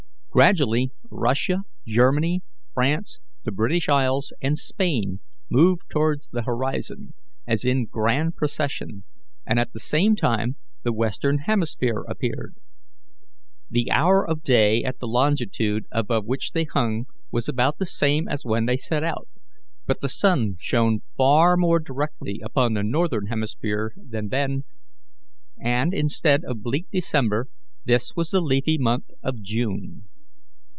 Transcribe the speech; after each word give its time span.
Gradually 0.33 0.93
Russia, 1.09 1.65
Germany, 1.85 2.41
France, 2.73 3.19
the 3.43 3.51
British 3.51 3.89
Isles, 3.89 4.31
and 4.41 4.57
Spain 4.57 5.19
moved 5.49 5.89
towards 5.89 6.29
the 6.29 6.43
horizon, 6.43 7.15
as 7.45 7.65
in 7.65 7.85
grand 7.85 8.37
procession, 8.37 9.03
and 9.45 9.59
at 9.59 9.73
the 9.73 9.79
same 9.79 10.15
time 10.15 10.55
the 10.83 10.93
Western 10.93 11.39
hemisphere 11.39 12.05
appeared. 12.07 12.55
The 13.69 13.91
hour 13.91 14.25
of 14.25 14.41
day 14.41 14.85
at 14.85 14.99
the 14.99 15.05
longitude 15.07 15.85
above 15.91 16.23
which 16.23 16.51
they 16.53 16.63
hung 16.63 17.07
was 17.29 17.49
about 17.49 17.77
the 17.77 17.85
same 17.85 18.29
as 18.29 18.45
when 18.45 18.65
they 18.67 18.77
set 18.77 19.03
out, 19.03 19.27
but 19.85 19.99
the 19.99 20.07
sun 20.07 20.55
shone 20.61 21.01
far 21.17 21.57
more 21.57 21.79
directly 21.81 22.39
upon 22.41 22.73
the 22.73 22.83
Northern 22.83 23.25
hemisphere 23.27 23.93
than 23.97 24.29
then, 24.29 24.63
and 25.61 25.93
instead 25.93 26.45
of 26.45 26.63
bleak 26.63 26.87
December, 26.89 27.47
this 27.83 28.15
was 28.15 28.29
the 28.29 28.39
leafy 28.39 28.77
month 28.77 29.11
of 29.21 29.41
June. 29.41 30.05